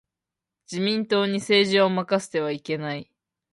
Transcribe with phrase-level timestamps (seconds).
[0.67, 3.11] 自民党に政治を任せてはいけない。